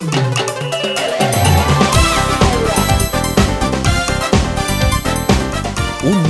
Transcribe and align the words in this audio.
Un 0.00 0.12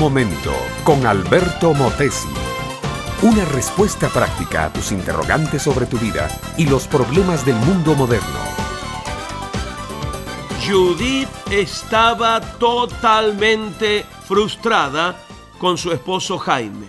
momento 0.00 0.54
con 0.84 1.06
Alberto 1.06 1.74
Motesi. 1.74 2.30
Una 3.20 3.44
respuesta 3.44 4.08
práctica 4.08 4.64
a 4.64 4.72
tus 4.72 4.90
interrogantes 4.90 5.60
sobre 5.60 5.84
tu 5.84 5.98
vida 5.98 6.30
y 6.56 6.64
los 6.64 6.88
problemas 6.88 7.44
del 7.44 7.56
mundo 7.56 7.94
moderno. 7.94 8.38
Judith 10.66 11.28
estaba 11.50 12.40
totalmente 12.40 14.06
frustrada 14.26 15.14
con 15.58 15.76
su 15.76 15.92
esposo 15.92 16.38
Jaime. 16.38 16.88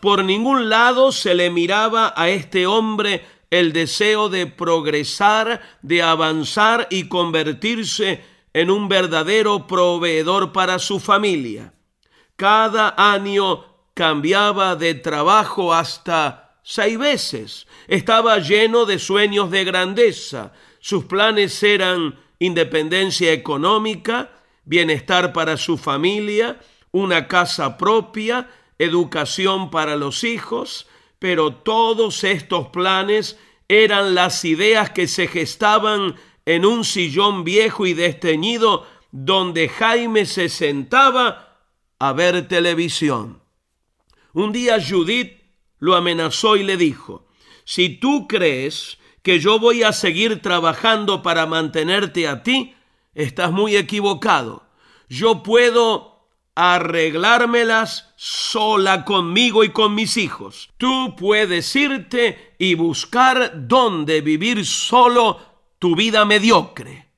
Por 0.00 0.24
ningún 0.24 0.70
lado 0.70 1.12
se 1.12 1.34
le 1.34 1.50
miraba 1.50 2.14
a 2.16 2.30
este 2.30 2.66
hombre 2.66 3.37
el 3.50 3.72
deseo 3.72 4.28
de 4.28 4.46
progresar, 4.46 5.62
de 5.82 6.02
avanzar 6.02 6.86
y 6.90 7.08
convertirse 7.08 8.22
en 8.52 8.70
un 8.70 8.88
verdadero 8.88 9.66
proveedor 9.66 10.52
para 10.52 10.78
su 10.78 11.00
familia. 11.00 11.72
Cada 12.36 12.94
año 12.96 13.64
cambiaba 13.94 14.76
de 14.76 14.94
trabajo 14.94 15.72
hasta 15.72 16.58
seis 16.62 16.98
veces. 16.98 17.66
Estaba 17.86 18.38
lleno 18.38 18.84
de 18.84 18.98
sueños 18.98 19.50
de 19.50 19.64
grandeza. 19.64 20.52
Sus 20.80 21.04
planes 21.04 21.62
eran 21.62 22.18
independencia 22.38 23.32
económica, 23.32 24.30
bienestar 24.64 25.32
para 25.32 25.56
su 25.56 25.78
familia, 25.78 26.60
una 26.92 27.26
casa 27.26 27.78
propia, 27.78 28.50
educación 28.78 29.70
para 29.70 29.96
los 29.96 30.24
hijos, 30.24 30.87
pero 31.18 31.54
todos 31.54 32.24
estos 32.24 32.68
planes 32.68 33.38
eran 33.68 34.14
las 34.14 34.44
ideas 34.44 34.90
que 34.90 35.08
se 35.08 35.28
gestaban 35.28 36.16
en 36.46 36.64
un 36.64 36.84
sillón 36.84 37.44
viejo 37.44 37.86
y 37.86 37.94
desteñido 37.94 38.86
donde 39.10 39.68
Jaime 39.68 40.26
se 40.26 40.48
sentaba 40.48 41.58
a 41.98 42.12
ver 42.12 42.48
televisión. 42.48 43.42
Un 44.32 44.52
día 44.52 44.78
Judith 44.82 45.32
lo 45.78 45.94
amenazó 45.96 46.56
y 46.56 46.62
le 46.62 46.76
dijo, 46.76 47.26
si 47.64 47.88
tú 47.88 48.26
crees 48.28 48.98
que 49.22 49.40
yo 49.40 49.58
voy 49.58 49.82
a 49.82 49.92
seguir 49.92 50.40
trabajando 50.40 51.22
para 51.22 51.46
mantenerte 51.46 52.28
a 52.28 52.42
ti, 52.42 52.74
estás 53.14 53.52
muy 53.52 53.76
equivocado. 53.76 54.66
Yo 55.08 55.42
puedo 55.42 56.17
arreglármelas 56.60 58.12
sola 58.16 59.04
conmigo 59.04 59.62
y 59.62 59.68
con 59.68 59.94
mis 59.94 60.16
hijos. 60.16 60.70
Tú 60.76 61.14
puedes 61.16 61.76
irte 61.76 62.56
y 62.58 62.74
buscar 62.74 63.68
dónde 63.68 64.22
vivir 64.22 64.66
solo 64.66 65.38
tu 65.78 65.94
vida 65.94 66.24
mediocre. 66.24 67.10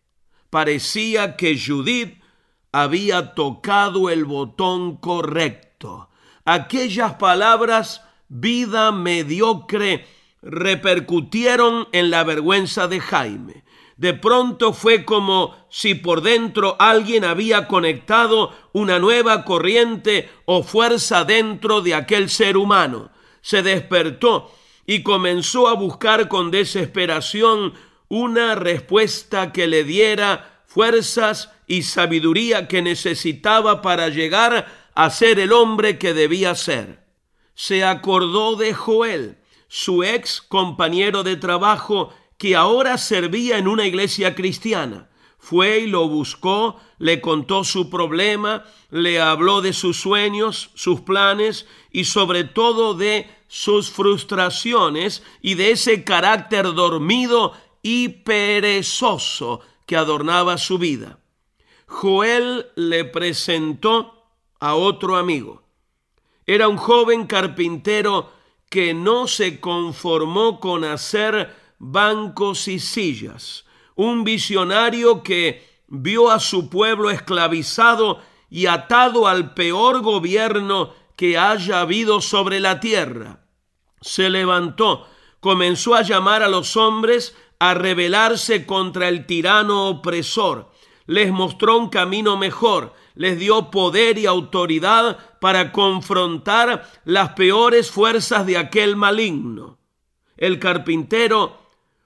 Parecía 0.50 1.36
que 1.36 1.58
Judith 1.58 2.22
había 2.70 3.34
tocado 3.34 4.10
el 4.10 4.26
botón 4.26 4.98
correcto. 4.98 6.10
Aquellas 6.44 7.14
palabras, 7.14 8.04
vida 8.28 8.92
mediocre, 8.92 10.06
repercutieron 10.42 11.88
en 11.92 12.10
la 12.10 12.24
vergüenza 12.24 12.88
de 12.88 13.00
Jaime. 13.00 13.64
De 14.00 14.14
pronto 14.14 14.72
fue 14.72 15.04
como 15.04 15.54
si 15.68 15.94
por 15.94 16.22
dentro 16.22 16.74
alguien 16.78 17.22
había 17.22 17.68
conectado 17.68 18.50
una 18.72 18.98
nueva 18.98 19.44
corriente 19.44 20.30
o 20.46 20.62
fuerza 20.62 21.24
dentro 21.26 21.82
de 21.82 21.94
aquel 21.94 22.30
ser 22.30 22.56
humano. 22.56 23.10
Se 23.42 23.62
despertó 23.62 24.50
y 24.86 25.02
comenzó 25.02 25.68
a 25.68 25.74
buscar 25.74 26.28
con 26.28 26.50
desesperación 26.50 27.74
una 28.08 28.54
respuesta 28.54 29.52
que 29.52 29.66
le 29.66 29.84
diera 29.84 30.62
fuerzas 30.64 31.52
y 31.66 31.82
sabiduría 31.82 32.68
que 32.68 32.80
necesitaba 32.80 33.82
para 33.82 34.08
llegar 34.08 34.90
a 34.94 35.10
ser 35.10 35.38
el 35.38 35.52
hombre 35.52 35.98
que 35.98 36.14
debía 36.14 36.54
ser. 36.54 37.04
Se 37.54 37.84
acordó 37.84 38.56
de 38.56 38.72
Joel, 38.72 39.36
su 39.68 40.02
ex 40.04 40.40
compañero 40.40 41.22
de 41.22 41.36
trabajo 41.36 42.14
que 42.40 42.56
ahora 42.56 42.96
servía 42.96 43.58
en 43.58 43.68
una 43.68 43.86
iglesia 43.86 44.34
cristiana. 44.34 45.10
Fue 45.38 45.80
y 45.80 45.86
lo 45.86 46.08
buscó, 46.08 46.80
le 46.96 47.20
contó 47.20 47.64
su 47.64 47.90
problema, 47.90 48.64
le 48.88 49.20
habló 49.20 49.60
de 49.60 49.74
sus 49.74 50.00
sueños, 50.00 50.70
sus 50.74 51.02
planes 51.02 51.66
y 51.92 52.04
sobre 52.04 52.44
todo 52.44 52.94
de 52.94 53.28
sus 53.46 53.90
frustraciones 53.90 55.22
y 55.42 55.52
de 55.52 55.72
ese 55.72 56.02
carácter 56.02 56.72
dormido 56.72 57.52
y 57.82 58.08
perezoso 58.08 59.60
que 59.84 59.98
adornaba 59.98 60.56
su 60.56 60.78
vida. 60.78 61.18
Joel 61.84 62.68
le 62.74 63.04
presentó 63.04 64.30
a 64.60 64.76
otro 64.76 65.18
amigo. 65.18 65.62
Era 66.46 66.68
un 66.68 66.78
joven 66.78 67.26
carpintero 67.26 68.32
que 68.70 68.94
no 68.94 69.26
se 69.28 69.60
conformó 69.60 70.58
con 70.58 70.84
hacer 70.84 71.60
bancos 71.80 72.68
y 72.68 72.78
sillas, 72.78 73.64
un 73.96 74.22
visionario 74.22 75.24
que 75.24 75.68
vio 75.88 76.30
a 76.30 76.38
su 76.38 76.70
pueblo 76.70 77.10
esclavizado 77.10 78.20
y 78.48 78.66
atado 78.66 79.26
al 79.26 79.54
peor 79.54 80.00
gobierno 80.02 80.94
que 81.16 81.36
haya 81.36 81.80
habido 81.80 82.20
sobre 82.20 82.60
la 82.60 82.78
tierra. 82.78 83.44
Se 84.00 84.30
levantó, 84.30 85.08
comenzó 85.40 85.96
a 85.96 86.02
llamar 86.02 86.44
a 86.44 86.48
los 86.48 86.76
hombres 86.76 87.36
a 87.58 87.74
rebelarse 87.74 88.64
contra 88.64 89.08
el 89.08 89.26
tirano 89.26 89.88
opresor 89.88 90.70
les 91.10 91.32
mostró 91.32 91.76
un 91.76 91.88
camino 91.88 92.36
mejor, 92.36 92.94
les 93.16 93.36
dio 93.36 93.72
poder 93.72 94.16
y 94.16 94.26
autoridad 94.26 95.18
para 95.40 95.72
confrontar 95.72 96.88
las 97.04 97.30
peores 97.30 97.90
fuerzas 97.90 98.46
de 98.46 98.56
aquel 98.56 98.94
maligno. 98.94 99.80
El 100.36 100.60
carpintero 100.60 101.58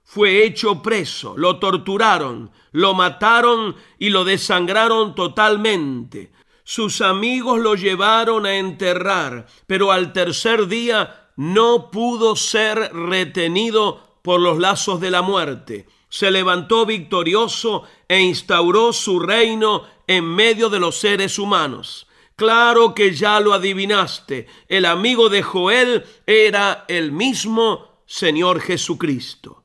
fue 0.04 0.44
hecho 0.44 0.82
preso, 0.82 1.34
lo 1.36 1.58
torturaron, 1.58 2.52
lo 2.70 2.94
mataron 2.94 3.74
y 3.98 4.10
lo 4.10 4.24
desangraron 4.24 5.14
totalmente. 5.14 6.30
Sus 6.62 7.00
amigos 7.00 7.58
lo 7.58 7.74
llevaron 7.74 8.46
a 8.46 8.56
enterrar, 8.56 9.46
pero 9.66 9.90
al 9.90 10.12
tercer 10.12 10.68
día 10.68 11.30
no 11.36 11.90
pudo 11.90 12.36
ser 12.36 12.94
retenido 12.94 14.18
por 14.22 14.40
los 14.40 14.58
lazos 14.58 15.00
de 15.00 15.10
la 15.10 15.22
muerte 15.22 15.86
se 16.14 16.30
levantó 16.30 16.86
victorioso 16.86 17.82
e 18.06 18.20
instauró 18.20 18.92
su 18.92 19.18
reino 19.18 19.82
en 20.06 20.24
medio 20.24 20.68
de 20.68 20.78
los 20.78 20.96
seres 20.96 21.40
humanos. 21.40 22.06
Claro 22.36 22.94
que 22.94 23.12
ya 23.12 23.40
lo 23.40 23.52
adivinaste, 23.52 24.46
el 24.68 24.84
amigo 24.84 25.28
de 25.28 25.42
Joel 25.42 26.04
era 26.24 26.84
el 26.86 27.10
mismo 27.10 28.00
Señor 28.06 28.60
Jesucristo. 28.60 29.63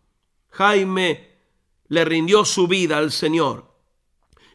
Jaime 0.60 1.38
le 1.88 2.04
rindió 2.04 2.44
su 2.44 2.68
vida 2.68 2.98
al 2.98 3.14
Señor. 3.14 3.64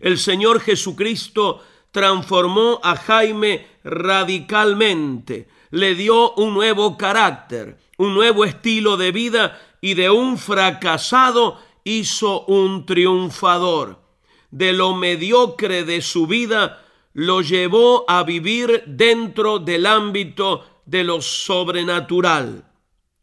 El 0.01 0.19
Señor 0.19 0.61
Jesucristo 0.61 1.63
transformó 1.93 2.79
a 2.83 2.95
Jaime 2.95 3.67
radicalmente, 3.85 5.49
le 5.71 5.95
dio 5.95 6.35
un 6.35 6.53
nuevo 6.53 6.99
carácter, 6.99 7.79
un 7.97 8.13
nuevo 8.13 8.45
estilo 8.45 8.99
de 8.99 9.13
vida 9.13 9.59
y 9.81 9.95
de 9.95 10.11
un 10.11 10.37
fracasado 10.37 11.59
hizo 11.85 12.45
un 12.49 12.85
triunfador. 12.85 14.03
De 14.51 14.75
lo 14.75 14.95
mediocre 14.95 15.85
de 15.85 16.03
su 16.03 16.27
vida 16.27 16.85
lo 17.15 17.41
llevó 17.41 18.05
a 18.09 18.25
vivir 18.25 18.85
dentro 18.87 19.59
del 19.59 19.87
ámbito 19.87 20.67
de 20.85 21.03
lo 21.03 21.23
sobrenatural. 21.23 22.71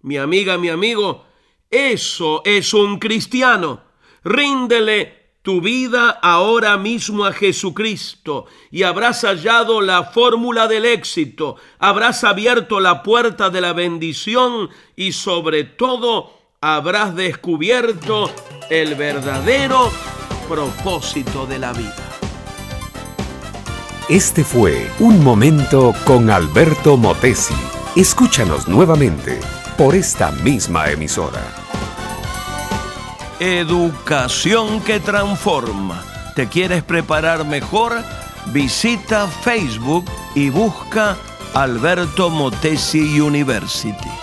Mi 0.01 0.17
amiga, 0.17 0.57
mi 0.57 0.69
amigo, 0.69 1.25
eso 1.71 2.41
es 2.45 2.73
un 2.73 2.99
cristiano. 2.99 3.81
Ríndele 4.23 5.21
tu 5.41 5.61
vida 5.61 6.09
ahora 6.21 6.77
mismo 6.77 7.25
a 7.25 7.33
Jesucristo 7.33 8.45
y 8.69 8.83
habrás 8.83 9.21
hallado 9.21 9.81
la 9.81 10.03
fórmula 10.03 10.67
del 10.67 10.85
éxito, 10.85 11.55
habrás 11.79 12.23
abierto 12.23 12.79
la 12.79 13.01
puerta 13.01 13.49
de 13.49 13.61
la 13.61 13.73
bendición 13.73 14.69
y 14.95 15.13
sobre 15.13 15.63
todo 15.63 16.31
habrás 16.61 17.15
descubierto 17.15 18.29
el 18.69 18.93
verdadero 18.95 19.91
propósito 20.47 21.47
de 21.47 21.57
la 21.57 21.73
vida. 21.73 21.95
Este 24.09 24.43
fue 24.43 24.91
Un 24.99 25.23
Momento 25.23 25.95
con 26.03 26.29
Alberto 26.29 26.97
Motesi. 26.97 27.55
Escúchanos 27.95 28.67
nuevamente 28.67 29.39
por 29.77 29.95
esta 29.95 30.31
misma 30.31 30.91
emisora. 30.91 31.60
Educación 33.43 34.81
que 34.81 34.99
transforma. 34.99 36.03
¿Te 36.35 36.47
quieres 36.47 36.83
preparar 36.83 37.43
mejor? 37.43 37.91
Visita 38.53 39.27
Facebook 39.27 40.05
y 40.35 40.51
busca 40.51 41.17
Alberto 41.55 42.29
Motesi 42.29 43.19
University. 43.19 44.20